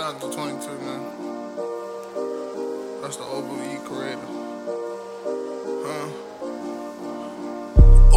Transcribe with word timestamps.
Shout 0.00 0.14
out 0.14 0.20
to 0.22 0.34
22, 0.34 0.66
man. 0.78 1.02
That's 3.02 3.16
the 3.18 3.24
Uber 3.36 3.56
E 3.68 3.76
creator. 3.84 4.28
Huh? 5.84 6.08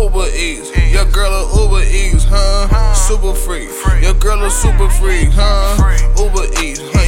Uber 0.02 0.28
Eats. 0.34 0.72
Your 0.94 1.04
girl 1.12 1.34
a 1.34 1.44
Uber 1.62 1.84
Eats, 1.84 2.24
huh? 2.24 2.94
Super 2.94 3.34
freak. 3.34 3.70
Your 4.02 4.14
girl 4.14 4.46
a 4.46 4.50
super 4.50 4.90
freak, 4.92 5.28
huh? 5.34 5.76
Uber 6.18 6.46
Eats. 6.64 6.80
Huh? 6.80 7.03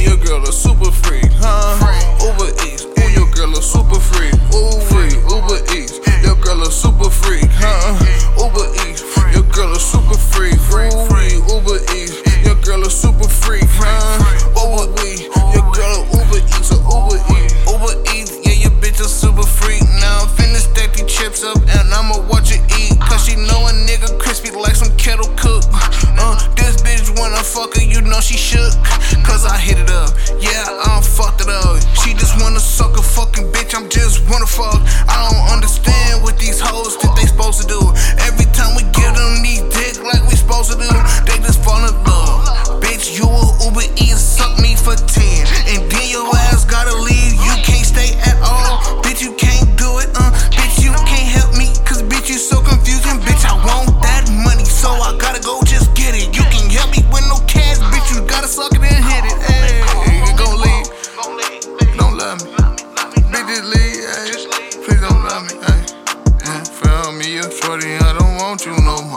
She 28.26 28.36
shook. 28.36 28.74
Cause 29.22 29.46
I 29.46 29.56
hit 29.56 29.78
it 29.78 29.90
up, 29.90 30.10
yeah, 30.42 30.66
I 30.66 31.00
fucked 31.00 31.42
it 31.42 31.48
up. 31.48 31.78
She 32.02 32.12
just 32.14 32.34
wanna 32.42 32.58
suck 32.58 32.98
a 32.98 33.02
fucking 33.02 33.52
bitch, 33.52 33.72
I'm 33.72 33.88
just 33.88 34.28
wanna 34.28 34.46
fuck. 34.46 34.82
I 35.06 35.30
don't 35.30 35.54
understand 35.54 36.24
what 36.24 36.36
these 36.36 36.58
hoes 36.58 36.96
think 36.96 37.14
they 37.14 37.26
supposed 37.26 37.62
to 37.62 37.68
do. 37.68 37.78
Every 38.26 38.46
time 38.50 38.74
we 38.74 38.82
give 38.90 39.14
them 39.14 39.42
these 39.46 39.55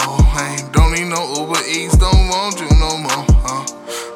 no 0.10 0.72
don't 0.72 0.92
need 0.94 1.06
no 1.06 1.22
Uber 1.36 1.62
Eats, 1.68 1.98
don't 1.98 2.30
want 2.30 2.60
you 2.60 2.70
no 2.80 2.98
more. 2.98 3.26
Uh, 3.46 3.66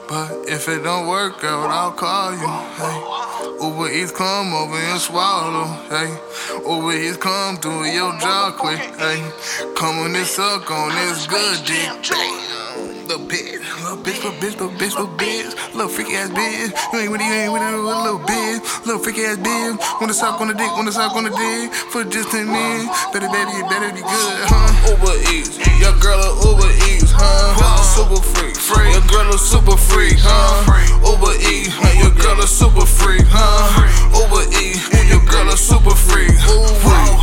but 0.09 0.49
if 0.49 0.67
it 0.67 0.83
don't 0.83 1.07
work 1.07 1.43
out, 1.43 1.69
I'll 1.69 1.91
call 1.91 2.31
you. 2.33 2.47
Hey, 2.81 2.97
Uber 3.65 3.89
Eats 3.91 4.11
come 4.11 4.53
over 4.53 4.75
and 4.75 4.99
swallow. 4.99 5.65
Hey, 5.89 6.09
Uber 6.67 6.93
Eats 6.93 7.17
come 7.17 7.57
do 7.57 7.85
your 7.85 8.17
job 8.19 8.55
quick. 8.57 8.79
Hey, 8.97 9.21
come 9.75 9.99
on 9.99 10.13
this 10.13 10.35
suck 10.35 10.69
on 10.71 10.89
this 10.95 11.27
good 11.27 11.65
dick. 11.65 11.89
Little 13.03 13.27
bitch, 13.27 13.59
little 13.83 13.97
bitch, 13.97 14.23
little 14.23 14.69
bitch, 14.69 14.95
little 14.95 15.17
bitch, 15.17 15.73
little 15.73 15.89
freaky 15.89 16.15
ass 16.15 16.29
bitch. 16.29 16.71
You 16.93 16.99
ain't 16.99 17.11
with 17.11 17.21
it, 17.21 17.25
you 17.25 17.33
ain't 17.33 17.53
with 17.53 17.61
it, 17.61 17.75
little 17.75 18.19
bitch, 18.19 18.85
little 18.85 19.03
freaky 19.03 19.25
ass 19.25 19.37
bitch. 19.37 20.01
Wanna 20.01 20.13
suck 20.13 20.39
on 20.41 20.47
the 20.47 20.53
dick, 20.53 20.71
wanna 20.71 20.91
suck 20.91 21.13
on 21.15 21.25
the 21.25 21.29
dick 21.29 21.73
for 21.91 22.03
just 22.03 22.31
10 22.31 22.47
minutes. 22.47 23.05
Better, 23.11 23.27
better, 23.27 23.63
better 23.69 23.93
be 23.93 24.01
good, 24.01 24.33
huh? 24.47 24.89
Uber 24.89 25.33
Eats, 25.33 25.72
girl 26.03 26.19
a 26.19 26.35
Uber 26.43 26.67
Eats, 26.91 27.15
huh? 27.15 27.55
Super 27.79 28.19
freak, 28.19 28.59
your 28.91 28.99
girl 29.07 29.31
a 29.31 29.37
super 29.39 29.79
freak, 29.79 30.19
huh? 30.19 30.67
Uber 30.99 31.31
Eats, 31.39 31.71
your 31.95 32.11
girl 32.19 32.43
a 32.43 32.47
super 32.47 32.83
freak, 32.83 33.23
huh? 33.31 33.71
Uber 34.11 34.43
Eats, 34.51 34.83
your 35.07 35.23
girl 35.23 35.47
a 35.47 35.55
super 35.55 35.95
freak, 35.95 36.35
Ooh, 36.51 36.67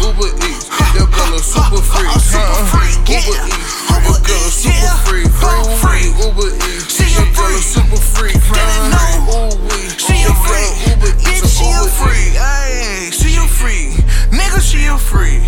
Uber 0.01 0.33
Eats, 0.49 0.65
your 0.97 1.05
girl 1.13 1.37
a 1.37 1.45
super 1.45 1.85
freak, 1.85 2.09
huh? 2.09 2.57
Uber 3.05 4.17
Eats, 4.33 4.65
your 4.65 4.81
girl 4.81 5.61
a 5.61 5.77
super 5.77 5.77
freak, 5.77 6.17
Ooh, 6.17 6.33
Uber 6.33 6.49
Eats, 6.73 6.97
your 7.13 7.29
girl 7.37 7.53
a 7.53 7.61
super 7.61 8.01
freak, 8.01 8.41
huh? 8.41 9.21
Ooh, 9.29 9.61
a 9.61 10.17
your 10.25 10.33
girl 10.33 10.49
freak, 10.49 10.73
Uber 10.89 11.13
Eats, 11.29 11.53
she 11.53 11.69
a 11.69 11.85
freak. 11.85 12.33
Ayy, 12.33 13.13
she 13.13 13.37
a 13.37 13.45
freak, 13.45 14.01
nigga, 14.33 14.57
she 14.65 14.89
a 14.89 14.97
freak. 14.97 15.45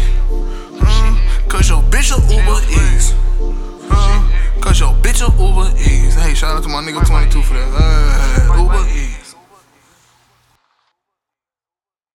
Uh, 0.85 1.17
Cause 1.49 1.69
your 1.69 1.83
bitch 1.85 2.13
a 2.13 2.21
Uber 2.33 2.42
Eats. 2.83 3.15
Uh, 3.91 4.29
Cause 4.61 4.81
your 4.81 4.95
bitch 4.95 5.21
a 5.23 5.31
Uber 5.43 5.77
Eats. 5.79 6.15
Hey, 6.15 6.35
shout 6.35 6.57
out 6.57 6.63
to 6.63 6.69
my 6.69 6.83
nigga 6.83 7.07
22 7.07 7.43
for 7.43 7.55
that. 7.55 7.69
Eats. 7.73 8.42